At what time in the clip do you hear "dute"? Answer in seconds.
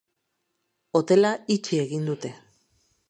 2.11-2.33